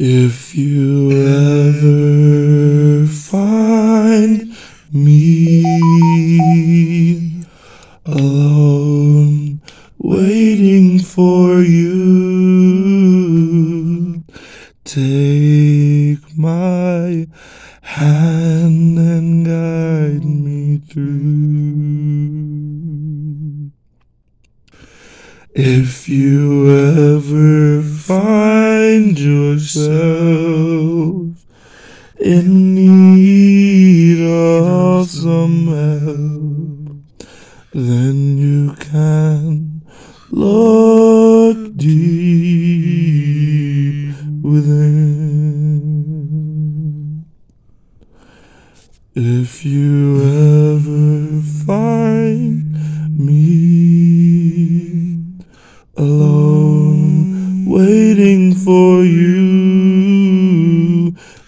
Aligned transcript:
If 0.00 0.54
you 0.54 1.10
ever 1.26 3.04
find 3.08 4.56
me 4.92 5.64
alone, 8.06 9.60
waiting 9.98 11.00
for 11.00 11.62
you, 11.62 13.02
take 14.84 16.20
my 16.38 17.26
hand 17.82 18.98
and 19.00 19.44
guide 19.44 20.24
me 20.24 20.78
through. 20.88 21.08
If 25.56 26.08
you 26.08 26.70
ever 26.70 27.82
find 27.82 28.57
yourself 29.16 29.88
in 32.18 32.74
need 32.74 34.20
of 34.28 35.08
some 35.08 35.68
help, 35.68 36.96
then 37.72 38.36
you 38.38 38.74
can 38.74 39.82
look 40.30 41.76
deep 41.76 42.96
within. 44.42 44.98
If 49.14 49.64
you 49.64 50.20
ever 50.22 51.40
find 51.66 52.74
me 53.18 53.57
waiting 57.88 58.52
for 58.54 59.02
you, 59.02 60.36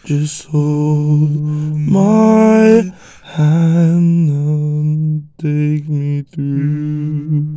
just 0.07 0.47
hold 0.47 1.31
my 1.77 2.91
hand 3.25 4.31
and 4.31 5.29
take 5.37 5.87
me 5.87 6.23
through. 6.23 7.57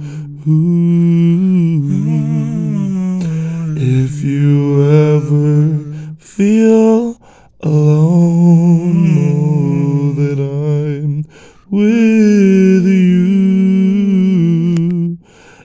If 3.77 4.21
you 4.21 4.83
ever 5.13 5.79
feel 6.19 7.17
alone, 7.61 9.15
know 9.15 10.11
that 10.19 10.39
I'm 10.41 11.23
with 11.69 12.85
you. 12.85 13.23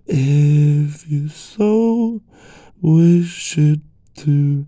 If 0.06 1.10
you 1.10 1.28
so 1.28 1.77
wish 2.80 3.58
it 3.58 3.80
to 4.16 4.66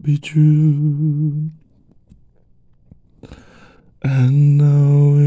be 0.00 0.18
true. 0.18 1.50
And 4.02 4.58
now 4.58 5.21